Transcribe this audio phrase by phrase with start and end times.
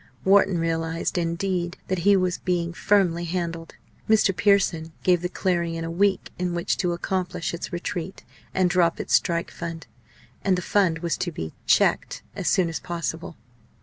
[0.25, 3.75] Wharton realised, indeed, that he was being firmly handled.
[4.09, 4.35] Mr.
[4.35, 9.13] Pearson gave the Clarion a week in which to accomplish its retreat and drop its
[9.13, 9.85] strike fund.
[10.43, 13.35] And the fund was to be "checked" as soon as possible.